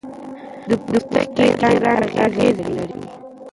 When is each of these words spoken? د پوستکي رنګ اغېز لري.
د 0.69 0.71
پوستکي 0.85 1.47
رنګ 1.61 2.09
اغېز 2.25 2.57
لري. 2.75 3.01